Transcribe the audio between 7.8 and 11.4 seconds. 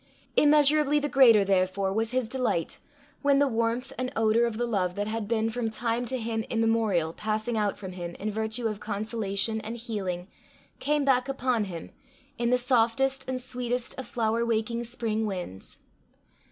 him in virtue of consolation and healing, came back